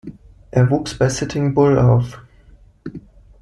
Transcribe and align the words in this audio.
Er 0.49 0.67
wuchs 0.71 0.95
bei 0.97 1.09
Sitting 1.09 1.53
Bull 1.53 1.77
auf. 1.77 2.19